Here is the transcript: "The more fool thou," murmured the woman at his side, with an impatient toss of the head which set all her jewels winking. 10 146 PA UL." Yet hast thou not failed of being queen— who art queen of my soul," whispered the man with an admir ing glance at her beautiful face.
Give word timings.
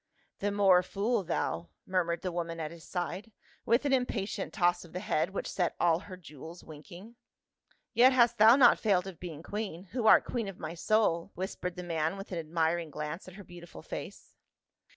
"The 0.39 0.51
more 0.51 0.81
fool 0.81 1.23
thou," 1.23 1.69
murmured 1.85 2.23
the 2.23 2.31
woman 2.31 2.59
at 2.59 2.71
his 2.71 2.83
side, 2.83 3.31
with 3.67 3.85
an 3.85 3.93
impatient 3.93 4.51
toss 4.51 4.83
of 4.83 4.93
the 4.93 4.99
head 4.99 5.29
which 5.29 5.45
set 5.47 5.75
all 5.79 5.99
her 5.99 6.17
jewels 6.17 6.63
winking. 6.63 7.17
10 7.95 8.05
146 8.05 8.05
PA 8.05 8.05
UL." 8.05 8.05
Yet 8.05 8.13
hast 8.13 8.37
thou 8.39 8.55
not 8.55 8.79
failed 8.79 9.05
of 9.05 9.19
being 9.19 9.43
queen— 9.43 9.83
who 9.91 10.07
art 10.07 10.25
queen 10.25 10.47
of 10.47 10.57
my 10.57 10.73
soul," 10.73 11.29
whispered 11.35 11.75
the 11.75 11.83
man 11.83 12.17
with 12.17 12.31
an 12.31 12.43
admir 12.43 12.81
ing 12.81 12.89
glance 12.89 13.27
at 13.27 13.35
her 13.35 13.43
beautiful 13.43 13.83
face. 13.83 14.33